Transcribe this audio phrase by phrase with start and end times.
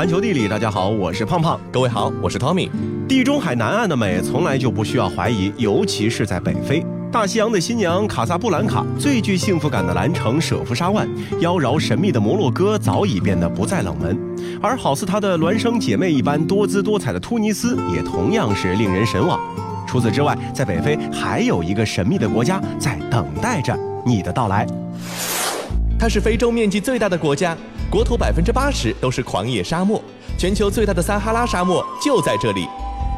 [0.00, 1.60] 环球地理，大家好，我是胖胖。
[1.70, 2.70] 各位好，我是 Tommy。
[3.06, 6.82] 地中海南岸的美从来就不需要怀疑，尤其是在北非。
[7.12, 11.06] 大西洋的新娘卡萨布兰卡，最具幸福感的蓝城舍夫沙万，
[11.40, 14.18] 妖娆神秘的摩洛哥早已变得不再冷门。
[14.62, 19.38] 而好似她的孪生姐妹一般多姿多彩的突尼斯，也同样是令人神往。
[19.86, 24.66] 除此之外，在北非还有一个神秘的国家在等待着你的到来。
[25.98, 27.54] 它是非洲面积最大的国家。
[27.90, 30.00] 国土百分之八十都是狂野沙漠，
[30.38, 32.68] 全球最大的撒哈拉沙漠就在这里。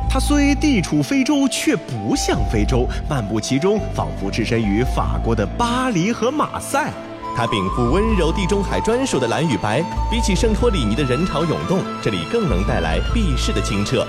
[0.08, 6.90] 它虽地处非洲，却不像非洲，漫步其中，仿佛置身于法国的巴黎和马赛。
[7.36, 14.06] 它禀赋温柔地中海专属的蓝与白，比起圣托里尼的人潮涌动，这里更能带来避世的清澈。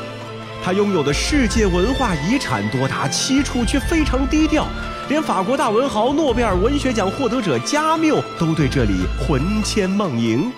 [0.63, 4.65] 它拥有的世界文化遗产多达七处，却非常低调。
[5.09, 10.49] 连法国大文豪、诺贝尔文学奖获得者加缪都对这里魂牵梦萦。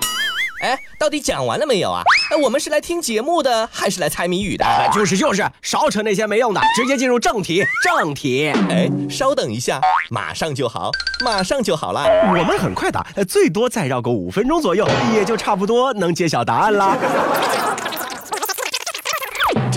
[0.61, 2.03] 哎，到底讲完了没有啊？
[2.31, 4.65] 哎，我们是来听节目的，还是来猜谜语的？
[4.93, 7.65] 就是就是，少扯那些没用的，直接进入正题。
[7.83, 8.53] 正题。
[8.69, 9.81] 哎，稍等一下，
[10.11, 10.91] 马上就好，
[11.25, 12.05] 马上就好了。
[12.29, 16.95] 我们很快的，最多再绕个五分钟左右，也就差不多能揭晓答案啦。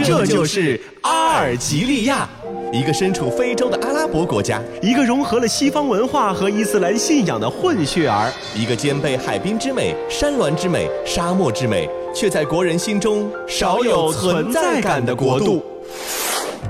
[0.05, 2.29] 这就是阿尔及利亚。
[2.73, 15.65] 一个身处非洲的阿拉伯国家，一个融合了西方文化和伊斯兰信仰的混血儿，一个兼备海滨之美、山峦之美、沙漠之美，却在国人心中少有存在感的国度。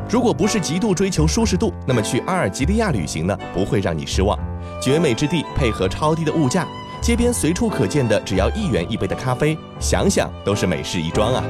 [0.09, 4.39] 如果不是极度追求舒适度，那么去阿尔及利亚旅行呢，不会让你失望。
[4.81, 6.67] 绝美之地配合超低的物价，
[7.03, 11.43] 街边随处可见的只要一元一杯的咖啡，想想都是美事一桩啊。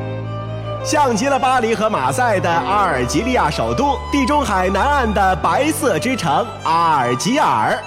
[0.84, 7.79] 像极了巴黎和马赛的阿尔及利亚首都，地中海南岸的白色之城阿尔及尔。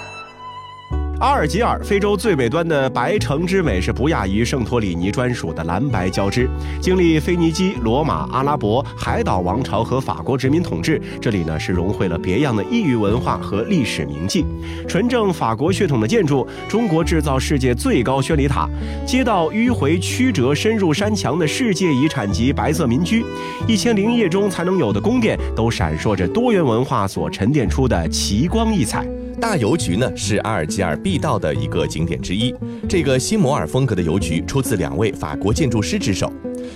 [1.22, 6.50] 阿尔及尔，非洲最北端的白城之美是不亚于圣托里尼专属的蓝白交织。
[6.80, 14.44] 经历腓尼基、罗马、阿拉伯、海岛王朝和法国殖民统治，这里呢是融汇了别样的异域文化和历史铭记。
[14.88, 18.68] 纯正法国血统的建筑，中国制造世界最高宣礼塔，
[19.06, 23.24] 街道迂回曲折，深入山墙的世界遗产级白色民居，
[23.68, 29.06] 一千零一夜中才能有的宫殿，都闪烁着多元文化所沉淀出的奇光异彩。
[29.40, 32.54] 大邮局呢是阿尔及尔必到的一个景点之一。
[32.88, 36.32] 这个新摩尔风格的邮局出自两位法国建筑师之手，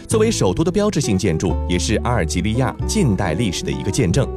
[0.08, 4.28] 作为首都的标志性建筑，也是阿尔及利亚近代历史的一个见证。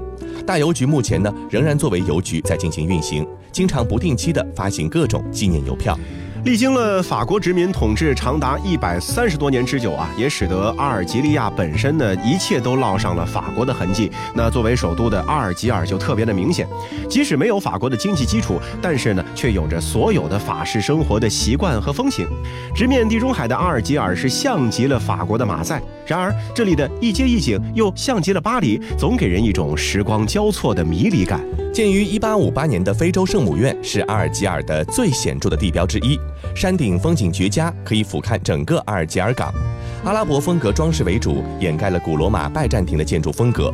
[0.45, 5.97] 大邮局目前呢仍然作为邮局在进行运行，经常不定期的发行各种纪念邮票。
[6.45, 14.09] 历经了法国殖民统治长达一百三十多年之久啊，也使得阿尔及利亚本身呢一切都烙上了法国的痕迹。
[14.33, 16.65] 那作为首都的阿尔及尔就特别的明显，
[17.09, 22.25] 即使没有法国的经济基础，但是呢却有着所有的法式生活的习惯和风情。
[22.73, 31.41] 直面地中海的阿尔及尔是像极了法国的马赛，然而这里的一街一景又像极了巴黎，总给人一种时光交错的迷离感。
[31.71, 36.19] 建于1858年的非洲圣母院是阿尔及尔的最显著的地标之一，
[36.55, 39.53] 山顶风景绝佳，可以俯瞰整个阿尔及尔港。
[40.03, 43.73] 阿拉伯风格装饰为主，掩盖了古罗马拜占庭的建筑风格。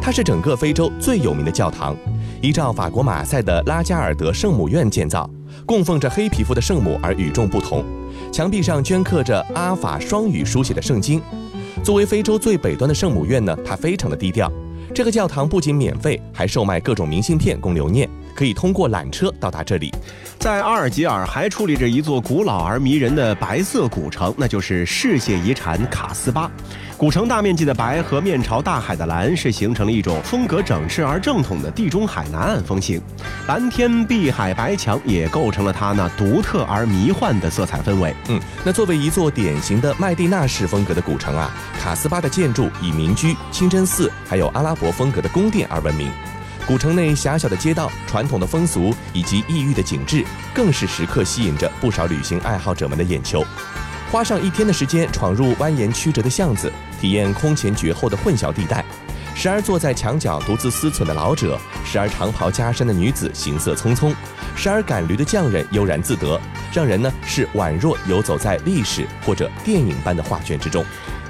[0.00, 1.96] 它是整个非洲最有名的教堂，
[2.40, 5.28] 依照法国马赛的拉加尔德圣母院建造，
[5.64, 7.84] 供奉着黑皮肤的圣母而与众不同。
[8.32, 11.20] 墙壁上镌刻着阿法双语书写的圣经。
[11.82, 14.50] 作为非洲最北端的圣母院呢，它非常的低调。
[14.94, 19.92] 这个教堂不仅免费，还售卖各种明信片供留念，可以通过缆车到达这里。
[20.38, 26.48] 在阿尔及尔还矗立着一座古老而迷人的白色古城，那就是世界遗产卡斯巴。
[26.98, 33.00] 古城大面积的白和面朝大海的蓝，是形成了一种风格整饬而正统的地中海南岸风情。
[33.48, 38.14] 蓝天碧海白墙也构成了它那独特而迷幻的色彩氛围。
[38.28, 46.10] 嗯，那作为一座典型的麦地那式风格的古城啊，卡斯巴的建筑以民居、清真寺还有阿拉伯风格的宫殿而闻名。
[46.66, 53.44] 古城内狭小的街道、传统的风俗以及异域的景致，更是时刻吸引着不少旅行爱好者们的眼球。
[54.10, 56.72] 花上一天的时间，闯入蜿蜒曲折的巷子。
[57.00, 58.84] 体验空前绝后的混淆地带，
[59.34, 64.12] 时而坐在墙角独自思忖的老者，时而长袍加身的女子行色匆匆，
[64.56, 66.40] 时而赶驴的匠人悠然自得，
[66.72, 70.84] 让人呢是宛若游走在历史或者电影般的画卷之中。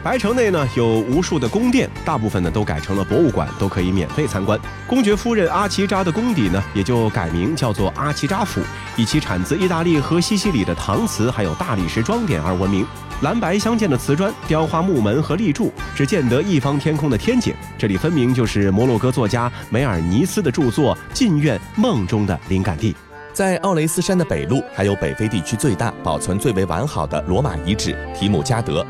[0.06, 4.56] 白城内呢有无数的宫殿，大部分呢都改成了博物馆，都可以免费参观。
[4.86, 8.60] 公爵夫人阿奇扎的宫邸呢也就改名叫做阿奇扎府，
[8.96, 12.86] 以其产自意大利和西西里的搪瓷还有大理石装点而闻名。
[13.22, 17.52] 蓝白相间的瓷砖、雕花木门和立柱，只见得一方天空的天井。
[17.76, 22.94] 这里分明就是摩洛哥作家梅尔尼斯的著作《禁苑梦》中的灵感地。
[23.32, 28.86] 在奥雷斯山的北麓，还有北非地区最大、保存最为完好的罗马遗址提姆加德。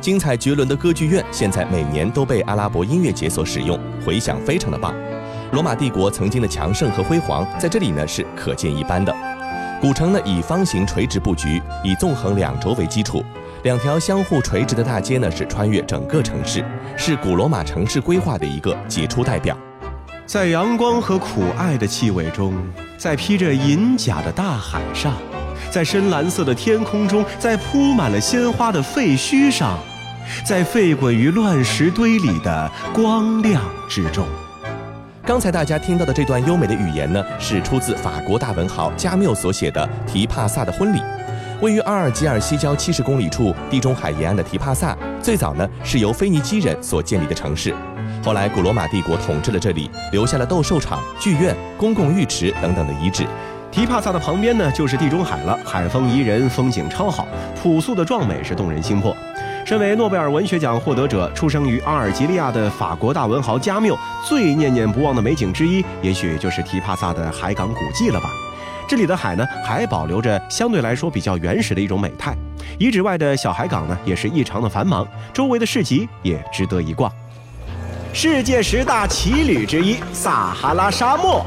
[0.00, 4.94] 精彩绝伦的歌剧院现在每年都被阿拉伯音乐节所使用，回响非常的棒。
[5.52, 9.14] 罗马帝国曾经的强盛和辉煌在这里呢是可见一斑的。
[9.80, 13.22] 古城呢以方形垂直布局，以纵横两轴为基础，
[13.62, 16.64] 两条相互垂直的大街呢是穿越整个城市，
[16.96, 19.56] 是古罗马城市规划的一个杰出代表。
[20.24, 22.54] 在阳光和苦艾的气味中，
[22.96, 25.14] 在披着银甲的大海上，
[25.70, 29.78] 在深蓝色的天空中，在铺满了鲜花的废墟上，
[30.44, 34.26] 在沸滚于乱石堆里的光亮之中。
[35.24, 40.98] 刚才大家听到的这段优美的语言呢，是出自法国大文豪加缪所写的《提帕萨的婚礼》。
[41.60, 47.74] 位于阿尔及尔西郊七十公里处地中海沿岸的提帕萨，最早呢是由腓尼基人所建立的城市。
[48.24, 53.26] 后来古罗马帝国统治了这里，留下了斗兽场、剧院、公共浴池等等的遗址。
[53.70, 57.28] 提帕萨的旁边呢就是地中海了，海风宜人，风景超好，
[57.62, 59.14] 朴素的壮美是动人心魄。
[59.70, 63.96] 身为诺贝尔文学奖获得者，出生于阿尔及利亚的法国大文豪加缪，
[64.28, 68.28] 最念念不忘的美景之一，也许就是提帕萨的海港古迹了吧。
[68.88, 72.36] 这里的海呢，还保留着相对来说比较原始的一种美态。
[72.80, 77.08] 遗址外的小海港呢，也是异常的繁忙，周围的市集也值得一逛。
[78.12, 81.46] 世界十大奇旅之一——撒哈拉沙漠。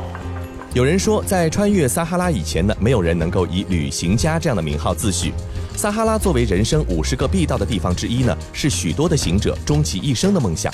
[0.73, 5.33] 有人说，在穿越撒哈拉以前呢，没有人能够以旅行家这样的名号自诩。
[5.75, 10.73] 撒哈拉作为人生五十个必到的地方之一呢，是许多的行者终其一生的梦想。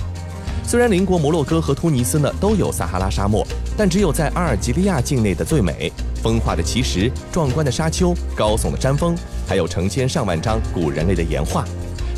[0.63, 5.91] 虽然邻国摩洛哥和突尼斯呢都有撒哈拉沙漠，但只有在阿尔及利亚境内的最美。
[6.21, 9.15] 风化的奇石、壮观的沙丘、高耸的山峰，
[9.47, 11.65] 还有成千上万张古人类的岩画，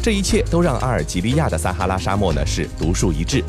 [0.01, 3.43] 这一切都让阿尔及利亚的撒哈拉沙漠呢是独树一帜。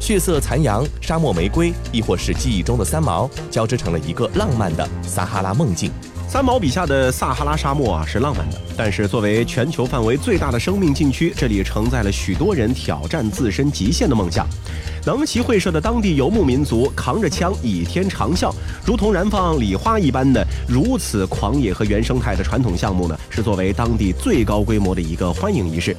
[0.00, 5.90] 血色残阳、沙漠玫瑰，亦或是记忆中的三毛，交织成了一个浪漫的撒哈拉梦境。
[6.28, 14.46] 三毛笔下的撒哈拉沙漠啊是浪漫的，但是作为全球范围最大的生命禁区，这里承载了许多人挑战自身极限的梦想。
[15.06, 18.52] 能骑会社的当地游牧民族扛着枪倚天长啸，
[18.84, 25.96] 如同燃放礼花一般的如此狂野和原生态的传统项目呢，是作为当地最高规模的一个欢迎仪式。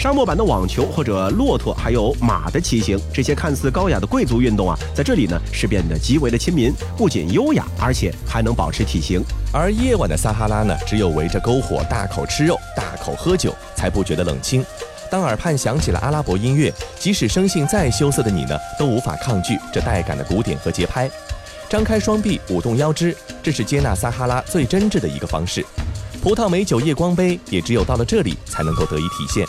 [0.00, 9.22] 沙漠版的网球或者骆驼还有马的骑行，这些看似高雅的贵族运动啊，在这里呢是变得极为的亲民，不仅优雅，而且还能保持体型。
[9.52, 14.64] 而夜晚的撒哈拉呢，只有围着篝火大口吃肉、大口喝酒，才不觉得冷清。
[15.10, 21.10] 当耳畔响起了阿拉伯音乐，即使生性再羞涩的你呢，都无法抗拒这带感的鼓点和节拍。
[21.68, 25.62] 张开双臂，舞动腰肢，这是接纳撒哈拉最真挚的一个方式。
[26.22, 29.46] 葡萄美酒夜光杯，也只有到了这里才能够得以体现。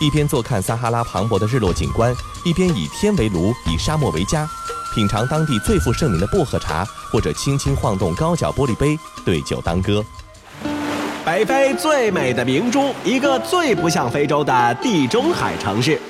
[0.00, 2.14] 一边坐看撒哈拉磅礴的日落景观，
[2.44, 4.48] 一边以天为炉，以沙漠为家，
[4.94, 10.04] 品尝当地最负盛名的薄荷茶，或者轻轻晃动高脚玻璃杯，对酒当歌。
[11.24, 16.00] 北非最美的明珠，一个最不像非洲的地中海城市。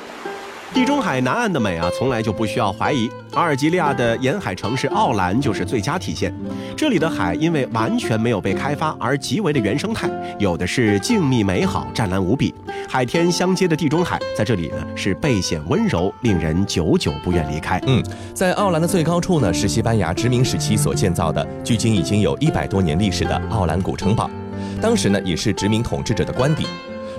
[0.79, 3.11] 地中海南岸的美啊，从来就不需要怀疑。
[3.33, 6.33] 阿尔及利亚的沿海城市奥兰就是最佳体现。
[6.77, 10.09] 这里的海因为完全没有被开发而极为的原生态，
[10.39, 12.55] 有的是静谧美好、湛蓝无比。
[12.89, 17.83] 海天相接的地中海，在这里呢是倍显温柔，令人久久不愿离开。
[17.89, 18.01] 嗯，
[18.33, 24.31] 在奥兰的最高处呢，是西班牙殖民时期所建造的，距今已经有一百多年历史的奥兰古城堡。
[24.81, 26.69] 当时呢，也是殖民统治者的官邸。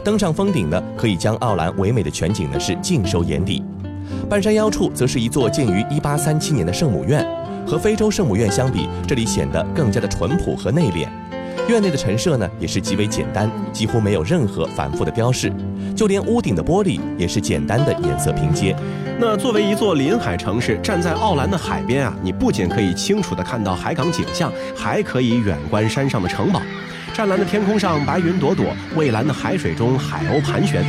[0.10, 3.64] 登上峰顶呢，可以将奥兰唯美的全景呢是尽收眼底。
[4.28, 7.24] 半山腰处则是一座建于1837年的圣母院，
[7.64, 11.08] 和非洲圣母院相比，这里显得更加的淳朴和内敛。
[11.68, 15.54] 院内的陈设呢也是极为简单，几乎没有任何繁复的雕饰，
[15.96, 18.76] 就连屋顶的玻璃也是简单的颜色拼接。
[19.20, 26.60] 那作为一座临海城市，站在奥兰的海边啊，你不仅可以清楚地看到海港景象，还可以远观山上的城堡。
[27.20, 30.82] 湛蓝的天空上，白云朵朵；蔚蓝的海水中，海鸥盘旋。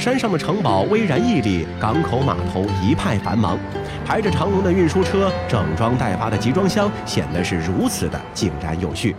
[0.00, 3.58] 山上的城堡巍然屹立，港口码头一派繁忙，
[4.02, 9.14] 排着长龙的运输车，整装待发的集装箱，显得是如此的井然有序。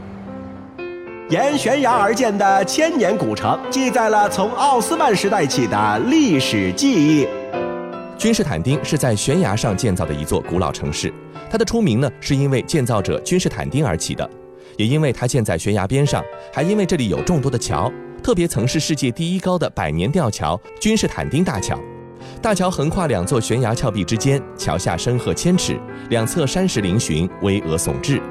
[1.30, 7.28] 沿悬崖而建的千年古城，记载了从奥斯曼时代起的历史记忆。
[8.18, 11.14] 君士坦丁是在悬崖上建造的一座古老城市，
[11.48, 14.28] 它的出名呢，是因为建造者君士坦丁而起的。
[14.78, 17.92] 也因为它建在悬崖边上，还因为这里有众多的桥，
[18.24, 21.80] 特别曾是世界第一高的百年吊桥——君士坦丁大桥。
[22.42, 25.80] 大桥横跨两座悬崖峭壁之间，桥下深壑千尺，
[26.10, 28.22] 两侧山石嶙峋，巍峨耸峙。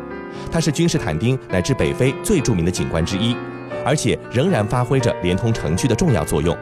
[0.51, 3.37] 它是君士坦丁乃至北非最著名的景观之一，
[3.85, 6.57] 而且仍然发挥着连通城区的重要作用。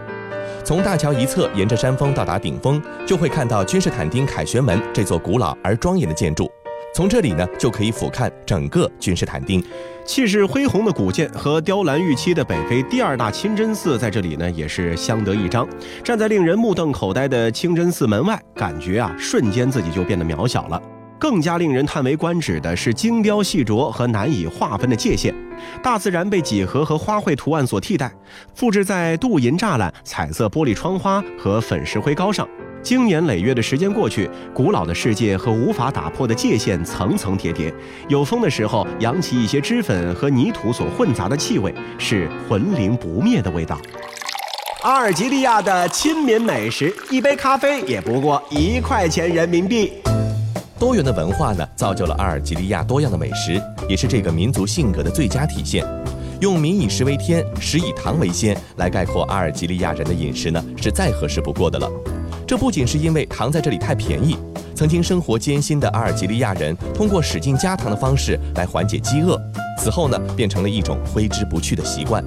[0.63, 6.51] 从大桥一侧沿着山峰到达顶峰，就会看到君士坦丁凯旋门这座古老而庄严的建筑。
[6.95, 9.65] 从这里呢，就可以俯瞰整个君士坦丁。
[10.05, 15.67] 气势恢宏的古建和雕栏玉砌的北非第二大清真寺，在这里呢也是相得益彰。
[16.05, 20.81] 站在令人目瞪口呆的清真寺门外，感觉啊瞬间自己就变得渺小了。
[21.19, 25.35] 更加令人叹为观止的是精雕细琢和难以划分的界限，
[25.83, 28.13] 大自然被几何和花卉图案所替代，
[28.55, 32.47] 复制在镀银栅栏、彩色玻璃窗花和粉石灰膏上。
[32.83, 37.73] 经年累月的时间过去，古老的世界和无法打破的界限层层叠叠。
[38.09, 43.79] 有风的时候，扬起一些脂粉和泥土所混杂的气味，是魂灵不灭的味道。
[44.83, 49.93] 阿尔及利亚的亲民美食，一杯咖啡也不过一块钱人民币。
[50.77, 55.87] 多元的文化呢，造就了阿尔及利亚多样的美食，也是这个民族性格的最佳体现。
[56.43, 61.89] 用“民以食为天，食以糖为先”来概括阿尔及利亚人的饮食呢，是再合适不过的了。
[62.45, 64.37] 这不仅是因为糖在这里太便宜，
[64.75, 69.41] 曾经生活艰辛的阿尔及利亚人通过使劲加糖的方式来缓解饥饿，
[69.79, 72.25] 此后呢变成了一种挥之不去的习惯。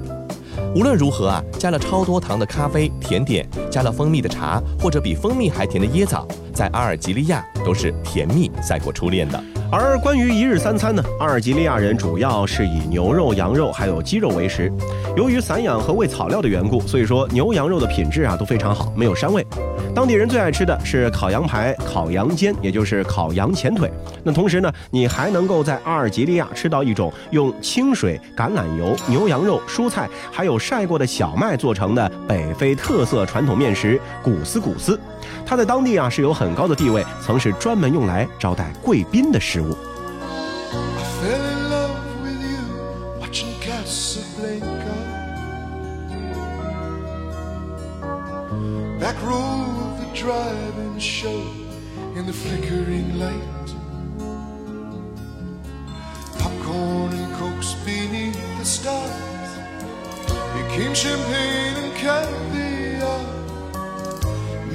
[0.74, 9.38] 无论如何啊，加了超多糖的咖啡、甜点，加了蜂蜜的茶，或者比蜂蜜还甜的椰枣，在阿尔及利亚都是甜蜜赛过初恋的。
[9.70, 14.72] 而关于一日三餐呢，阿尔及利亚人主要是以牛肉、羊肉还有鸡肉为食。
[15.16, 19.44] 由于散养和喂草料的缘故，所以说牛羊肉的品质啊都非常好，没有膻味。
[19.92, 23.90] 当地人最爱吃的是烤羊排、烤羊肩，也就是烤羊前腿。
[24.22, 34.98] 那同时呢，你还能够在阿尔及利亚吃到一种用清水、橄榄油、牛羊肉、蔬菜还有晒过的小麦做成的北非特色传统面食——古斯古斯。
[35.46, 39.76] 它在当地啊是有很高的地位，曾是专门用来招待贵宾的食物。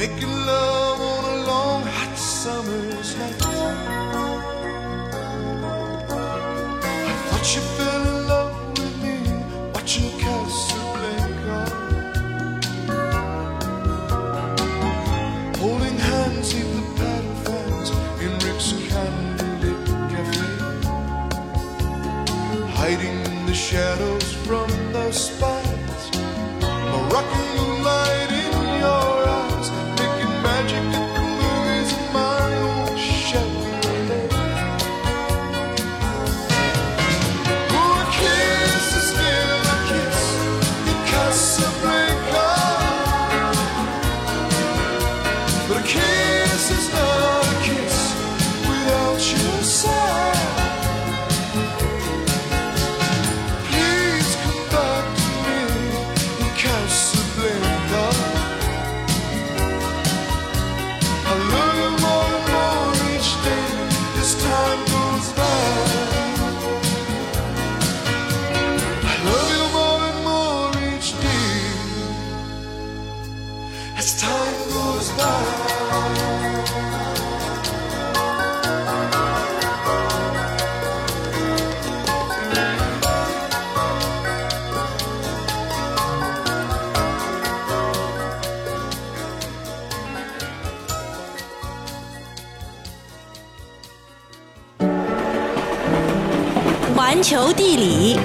[0.01, 3.39] Making love on a long hot summer's night.
[7.09, 7.90] I thought you fell
[97.11, 98.17] 环球地理。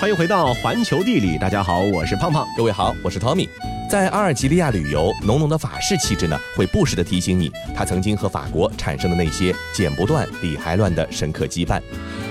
[0.00, 3.46] 欢迎回到环球地理，大家好，我是胖胖，各位好，我是 Tommy。
[3.90, 11.78] 在阿尔及利亚旅游，浓浓的法式气质呢，会不时的提醒你，他曾经和法国产生的那些剪不断、理还乱的深刻羁绊。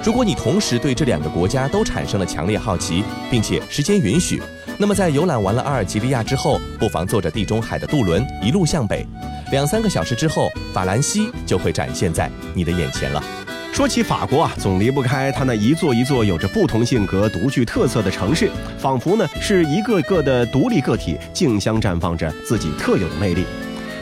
[0.04, 4.42] 如果你同时对这两个国家都产生了强烈好奇，并且时间允许，
[4.80, 9.06] 那么在游览完了阿尔及利亚之后，不妨坐着地中海的渡轮一路向北，
[9.54, 13.24] 两三个小时之后，法兰西就会展现在你的眼前了。
[13.72, 23.46] 说起法国啊，总离不开它那一座一座有着不同性格、独具特色的城市，仿佛呢是一个个的独立个体，竞相绽放着自己特有的魅力。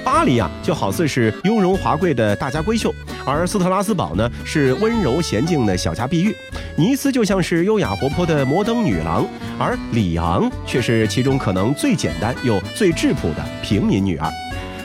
[0.06, 6.34] 巴黎啊，就好似是雍容华贵的大家闺秀，而斯特拉斯堡呢是温柔娴静的小家碧玉，
[6.78, 9.28] 尼斯就像是优雅活泼的摩登女郎，
[9.60, 14.32] 而里昂却是其中可能最简单又最质朴的平民女儿。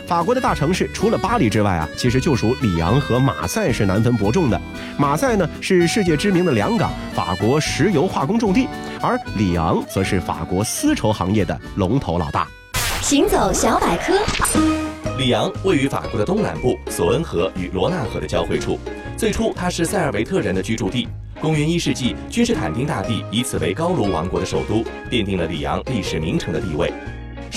[0.07, 4.61] 法国的大城市除了巴黎之外啊，其实就属里昂和马赛是难分伯仲的。
[4.97, 8.69] 马赛呢是世界知名的良港，法国石油化工重地，
[9.01, 12.47] 而里昂则是法国丝绸行业的龙头老大。
[13.03, 14.15] 行走小百科。
[15.19, 18.79] 里昂位于法国的东南部，索恩河与罗纳河的交汇处。
[19.17, 21.09] 最初，它是塞尔维特人的居住地。
[21.41, 26.93] 公元一世纪，君士坦丁大帝以此为高卢王国的首都，奠定了里昂历史名城的地位。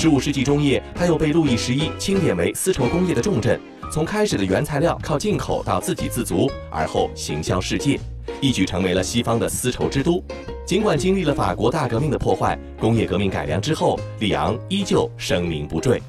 [0.02, 3.60] 十五世纪中叶，它又被路易十一钦点为丝绸工业的重镇。
[3.92, 8.00] 从开始的原材料靠进口到自给自足，而后行销世界，
[8.40, 10.24] 一举成为了西方的丝绸之都。
[10.66, 16.02] 尽管经历了法国大革命的破坏，工业革命改良之后，里昂依旧声名不坠。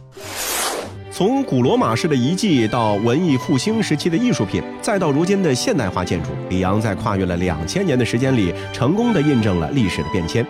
[1.20, 10.42] 从古罗马式的遗迹到文艺复兴时期的艺术品，再到如今的现代化建筑，里昂在跨越了两千年的时间里，成功的印证了历史的变迁。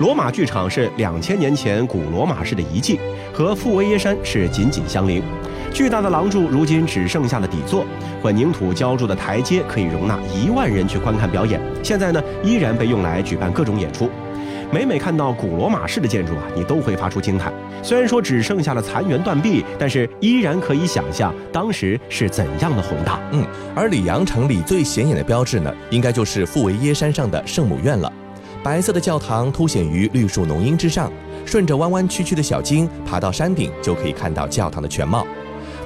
[0.00, 2.98] 罗马剧场是两千年前古罗马式的遗迹，
[3.32, 5.22] 和富维耶山是紧紧相邻。
[5.72, 7.86] 巨大的廊柱如今只剩下了底座，
[8.20, 11.60] 混凝土浇筑的台阶可以容纳一万人去观看表演。
[11.80, 14.10] 现在呢，依然被用来举办各种演出。
[14.70, 17.50] 每每看到古罗马式的建筑啊，你都会发出惊叹。
[17.82, 23.18] 虽然说只剩下了残垣断壁，但是依然可以想象当时是怎样的宏大。
[23.32, 23.42] 嗯，
[23.74, 28.12] 而里昂城里最显眼的标志呢，应该就是富维耶山上的圣母院了。
[28.62, 31.10] 白色的教堂凸显于绿树浓荫之上，
[31.46, 35.26] 顺着弯弯曲曲的小径爬到山顶，就可以看到教堂的全貌。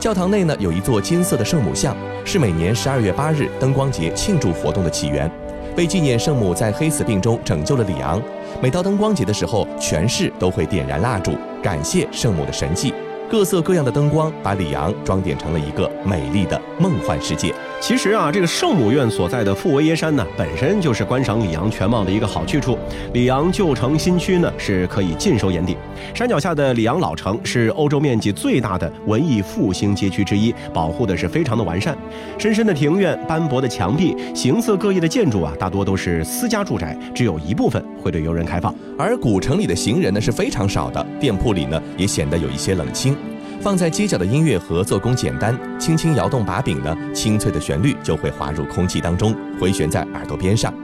[0.00, 5.30] 教堂内呢有一座金色的圣母像，是每年十二月八日灯光节庆祝活动的起源。
[5.76, 8.20] 为纪念圣母在黑死病中拯救了里昂，
[8.60, 12.92] 每到灯光节的时候，全市都会点燃蜡烛，感谢圣母的神迹。
[13.32, 17.50] 各色各样的灯光把里昂装点成了一个美丽的梦幻世界。
[17.80, 22.78] 其实啊，这个圣母院所在的富维耶山呢，本身就是观赏里昂全貌的一个好去处。
[23.14, 25.78] 里昂旧城新区呢是可以尽收眼底。
[26.12, 31.96] 山脚下的里昂老城是欧洲面积最大的文艺复兴街区之一，保护的是非常的完善。
[32.36, 38.74] 深深的庭院、斑驳的墙壁、形色各异的建筑啊，大多都是私家住宅，只有一部分会对游人开放。
[38.98, 43.16] 而古城里的行人呢是非常少的，店铺里呢也显得有一些冷清。
[43.60, 50.74] 放在街角的音乐盒做工简单，轻轻摇动把柄呢，清脆的旋律就会滑入空气当中，回旋在耳朵边上。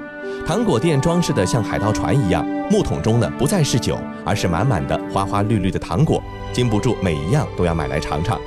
[0.47, 8.41] 糖果店装饰的像海盗船一样，木桶中呢不再是酒，而是满满的花花绿绿的糖果，禁不住每一样都要买来尝尝。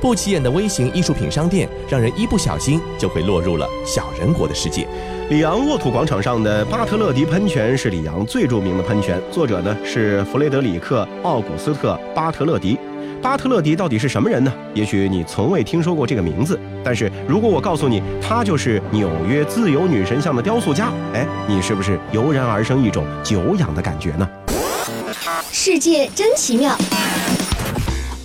[0.00, 4.86] 不起眼的微型艺术品商店，让人一不小心就会落入了小人国的世界。
[5.30, 12.78] 里昂沃土广场上的巴特勒迪喷泉是里昂最著名的喷泉，作者呢是弗雷德里克·奥古斯特·巴特勒迪。
[13.20, 14.52] 巴特勒迪到底是什么人呢？
[14.72, 24.28] 也许你从未听说过这个名字，但是如果我告诉你，他就是纽约自由女神像的雕塑家，哎，你是不是油然而生一种久仰的感觉呢？
[25.50, 26.76] 世界真奇妙。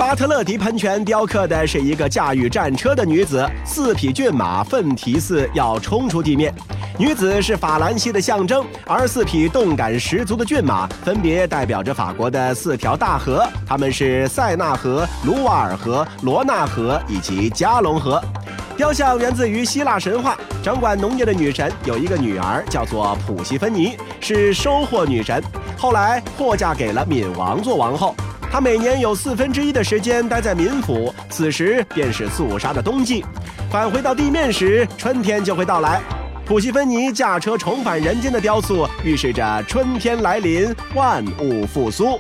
[0.01, 6.51] 巴特勒迪喷泉雕刻的是一个驾驭战车的女子，四匹骏马奋蹄似要冲出地面。
[6.97, 18.19] 女子是法兰西的象征，而四匹动感十足的骏马分别代表着法国的四条大河，它们是塞纳河、卢瓦尔河、罗纳河以及加龙河。
[18.75, 25.43] 雕像源自于希腊神话，掌管农业的女神有一个女儿叫做普西芬尼，是收获女神，
[25.77, 28.15] 后来获嫁给了闵王做王后。
[28.51, 33.23] 他每年有四分之一的时间待在冥府，此时便是肃杀的冬季。
[33.69, 36.01] 返回到地面时，春天就会到来。
[36.45, 42.19] 普西芬尼驾车重返人间的雕塑，预示着春天来临，万物复苏。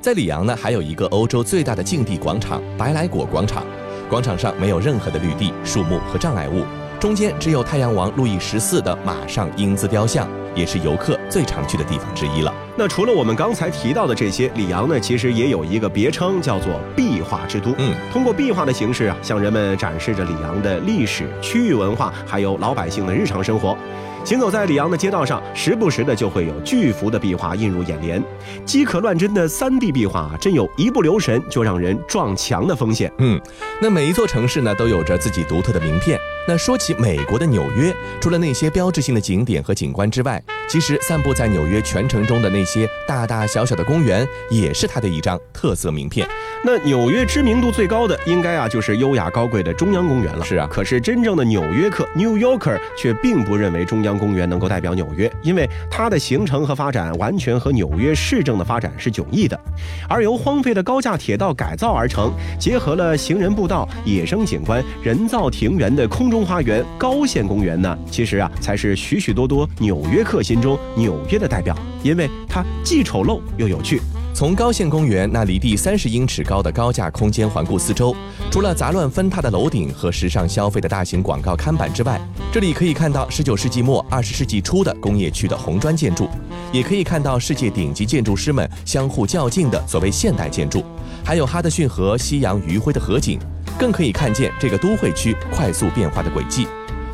[0.00, 3.64] 在里昂呢，还有一个欧洲最大的竞地广场——白来果广场。
[4.08, 6.62] 广场上没有任何的绿地、树木和障碍物，
[7.00, 10.28] 中间只有太阳王路易十四的马上英姿雕像，
[10.58, 12.52] 也是游客最常去的地方之一了。
[12.76, 17.72] 那除了我们刚才提到的这些，里昂呢，其实也有一个别称，叫做壁画之都。
[17.78, 23.76] 嗯，通过壁画的形式啊，向人们展示着里昂的历史、区域文化，还有老百姓的日常生活。
[24.24, 28.22] 行走在里昂的街道上，时不时的就会有巨幅的壁画映入眼帘。
[28.64, 33.10] 饥渴乱真的三 D 壁画，真有一不留神就让人撞墙的风险。
[33.18, 33.40] 嗯，
[33.80, 36.18] 那每一座城市呢，都有着自己独特的名片。
[36.46, 46.26] 那说起美国的纽约，除了那些标志性的景点和景观之外，其实散布在纽约全城中的那些大大小小的公园，也是它的一张特色名片。
[46.64, 50.44] 那纽约知名度最高的，应该啊就是优雅高贵的中央公园了。
[50.44, 59.60] 是啊，可是真正的纽约客 （New Yorker） 却并不认为中央江公园能够代表纽约，因为它的形成和发展完全和纽约市政的发展是迥异的。
[60.08, 74.00] 而由荒废的高架铁道改造而成，结合了行人步道、野生景观、人造庭园的空中花园高线公园呢，其实啊才是许许多多纽约客心中纽约的代表，因为它既丑陋又有趣。
[74.38, 78.14] 从高线公园那离地三十英尺高的高架空间环顾四周，
[78.52, 82.20] 除了杂乱纷沓的楼顶和时尚消费的大型广告看板之外，
[82.52, 86.28] 这里可以看到十九世纪末二十世纪初的工业区的红砖建筑，
[86.70, 90.84] 也可以看到世界顶级建筑师们相互较劲的所谓现代建筑，
[91.24, 93.40] 还有哈德逊河夕阳余晖的河景，
[93.76, 96.68] 更可以看见这个都会区快速变化的轨迹。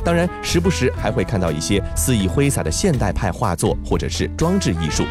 [0.05, 5.05] 当然，时不时还会看到一些肆意挥洒的现代派画作或者是装置艺术。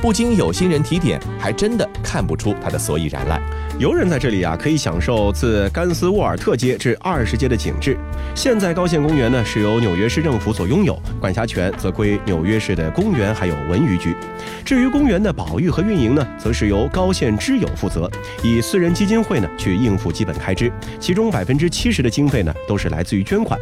[0.00, 3.40] 不经有心人提点，还真的看不出他的所以然来。
[3.78, 7.96] 游人在这里啊，可以享受自甘斯沃尔特街至二十街的景致。
[8.34, 14.16] 现在高县公园呢是由纽约市政府所拥有，管辖权则归纽约市的公园还有文娱局。
[14.64, 18.10] 至于公园的保育和运营呢，则是由高县知友负责，
[18.42, 23.56] 以私人基金会呢去应付基本开支，其中百分之七十的经费呢都是来自于捐款。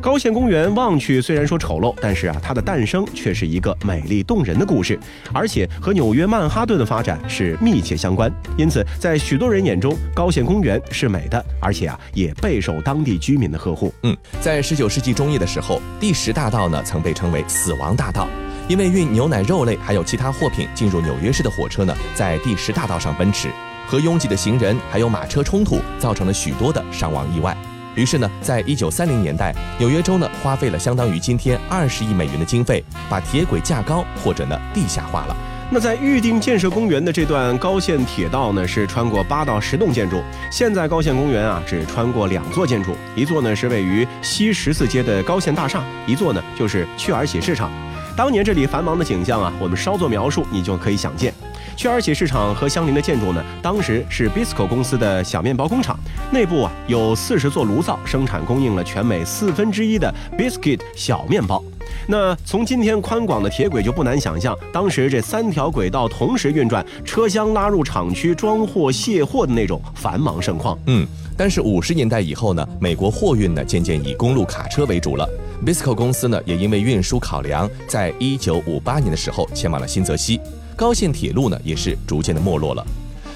[0.00, 4.98] 高县公园望去虽然说丑陋，但是啊，它的诞生却是一个美丽动人的故事，
[5.30, 8.32] 而且和纽约曼哈顿的发展是密切相关。
[8.56, 13.92] 因此，在许多人人眼中，高县公园是美的，而且啊，也备受当地居民的呵护。
[14.04, 18.28] 嗯，在十九世纪中叶的时候，第十大道呢曾被称为“死亡大道”，
[18.70, 23.50] 因为运牛奶、肉类还有其他货品进入纽约市的火车呢，在第十大道上奔驰，
[23.88, 27.56] 和拥挤的行人还有马车冲突，造成了许多的伤亡意外。
[27.96, 35.36] 于是呢，在一九三零年代，纽约州呢花费了相当于今天二十亿美元的经费，把铁轨架高或者呢地下化了。
[35.70, 40.22] 那在预定建设公园的这段高线铁道呢，是穿过八到十栋建筑。
[40.50, 47.70] 现在高线公园啊，只穿过两座建筑，一座呢是位于西十四街的高线大厦，一座呢就是雀儿喜市场。
[48.16, 51.34] 当年这里繁忙的景象啊，我们稍作描述，你就可以想见。
[51.76, 55.98] 雀儿喜市场和相邻的建筑呢，当时是 Bisco 公司的小面包工厂，
[56.32, 61.62] 内部啊有四十座炉灶，生产供应了全美四分之一的 biscuit 小面包。
[62.06, 70.78] 那从今天宽广的铁轨就不难想象，当时这三条轨道同时运转，车厢拉入厂区装货卸货的那种繁忙盛况。
[70.86, 75.28] 嗯，但是五十年代以后呢，美国货运呢渐渐以公路卡车为主了。
[75.66, 80.40] Bisco 公司呢也因为运输考量，在一九五八年的时候迁往了新泽西。
[80.76, 82.86] 高线铁路呢，也是逐渐的没落了。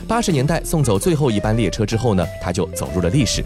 [0.07, 3.45] 八十年代送走最后一班列车之后呢，它就走入了历史。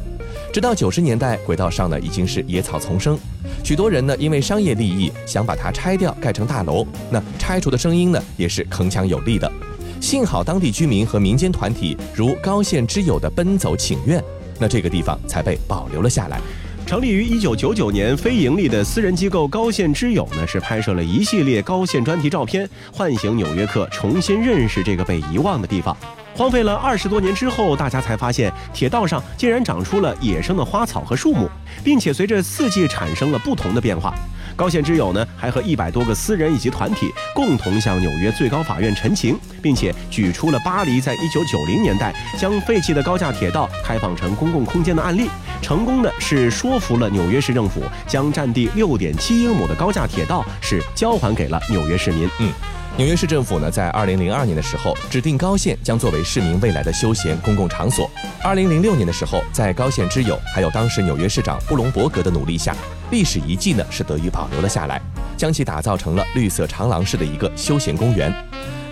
[0.57, 3.19] 直到九十年代，轨道上呢已经是野草丛生，
[3.63, 9.53] 许多人呢因为商业利益想把它拆掉盖成大楼，那拆除的声音呢也是铿锵有力的。
[10.01, 14.25] 幸好当地居民和民间团体如高县之友的奔走请愿，
[14.59, 16.41] 那这个地方才被保留了下来。
[16.87, 25.95] 成立于一九九九年，非盈利的私人机构高线之友呢，是拍摄了一系列高线专题照片，唤醒纽约客重新认识这个被遗忘的地方。
[26.37, 31.49] 荒废了二十多年之后，大家才发现铁道上竟然长出了野生的花草和树木，
[31.83, 34.15] 并且随着四季产生了不同的变化。
[34.55, 45.31] 高线之友呢，还和一百多个私人以及团体共同向纽约最高法院陈情，并且举出了巴黎在一九九零年代将废弃的高架铁道开放成公共空间的案例，
[45.63, 52.29] 成功的是说服了纽约市政府，将占地六点七英亩的高架铁道是交还给了纽约市民。
[52.41, 52.53] 嗯。
[52.99, 58.11] 纽约市政府呢，在二零零二年的时候，指定高县将作为市民未来的休闲公共场所。
[58.43, 62.75] 二零零六年的时候，在高县之友还有当时纽约市长布隆伯格的努力下，
[63.11, 64.99] 历史遗迹呢是得以保留了下来，
[65.37, 68.33] 将其打造成了绿色长廊式的一个休闲公园。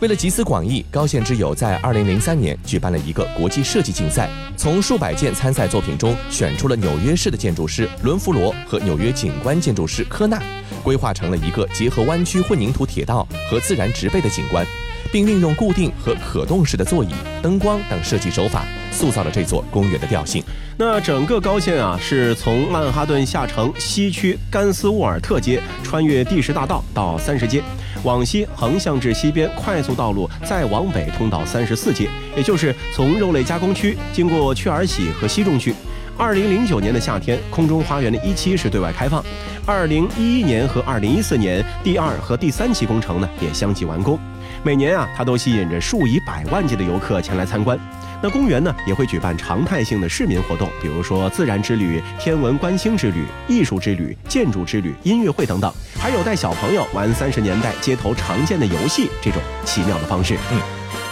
[0.00, 10.42] 为了集思广益，高线之友在二零零三年举办了一个国际设计竞赛，从数百件参赛作品中选出了纽约市的建筑师伦弗罗和纽约景观建筑师科纳。
[10.82, 14.66] 规划成了一个结合弯曲混凝土铁道和自然植被的景观，
[15.10, 17.08] 并运用固定和可动式的座椅、
[17.40, 20.44] 灯光等设计手法，塑造了这座公园的调性。
[20.76, 27.62] 那整个高线啊，是从曼哈顿下城西区甘斯沃尔特街，穿越第十大道到三十街，
[28.04, 35.74] 往西横向至西边快速道路，再往北通到三十四街，也就是从肉类加工区经过雀儿喜和西重区。
[36.16, 39.24] 二零零九年的夏天，空中花园的一期是对外开放。
[39.66, 44.16] 二零一一年和二零一四年，第二和第三期工程呢也相继完工。
[44.62, 47.76] 每年啊，它都吸引着数以百万计的游客前来参观。
[48.24, 60.38] 那公园呢也会举办常态性的市民活动，比如说自然之旅、天文观星之旅、艺术之旅、建筑之旅、音乐会等等，还有带小朋友玩三十年代街头常见的游戏这种奇妙的方式。
[60.50, 60.58] 嗯。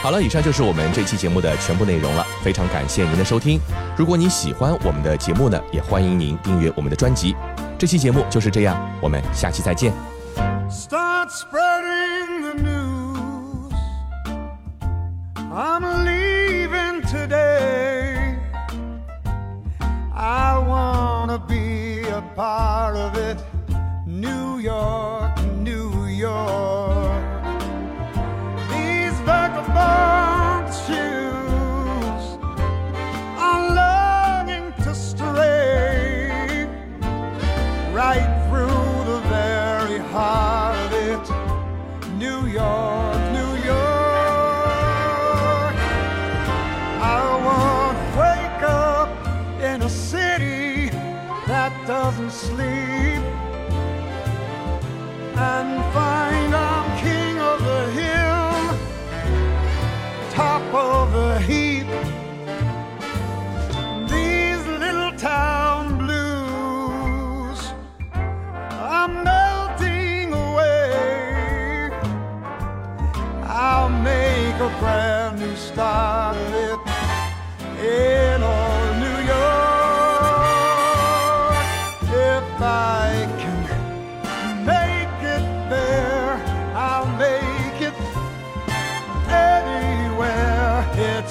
[0.01, 2.27] 好了，以上就是我们这期节目的全部内容了。
[2.43, 3.61] 非常感谢您的收听。
[3.95, 7.37] 如果你喜欢我们的节目呢，也欢迎您订阅我们的专辑。
[7.79, 9.93] 这期节目就是这样，我们下期再见。
[10.71, 13.75] Start spreading the news.
[15.53, 15.85] I'm
[17.13, 18.39] today.
[20.15, 23.37] I wanna be a part of it.
[24.07, 25.35] New York,
[25.69, 27.23] New York.
[28.71, 30.22] New York,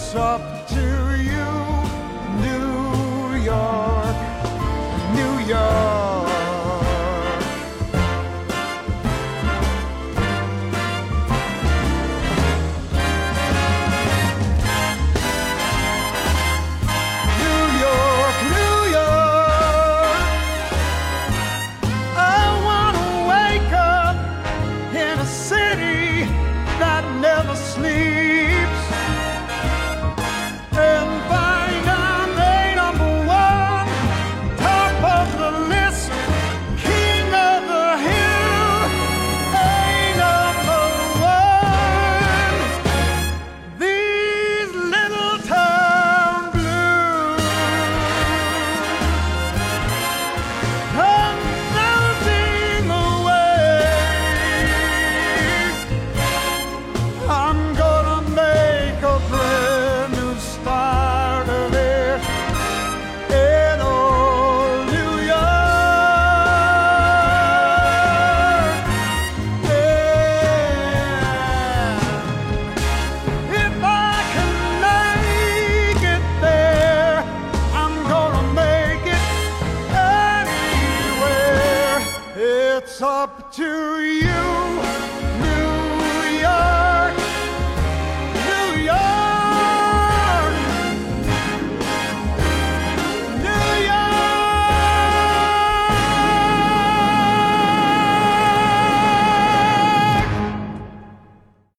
[0.04, 0.81] It's up to